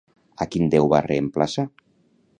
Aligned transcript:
A 0.45 0.47
quin 0.55 0.71
déu 0.75 0.89
va 0.95 1.03
reemplaçar? 1.09 1.69